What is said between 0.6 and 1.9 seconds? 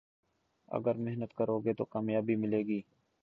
اگر محنت کرو گے تو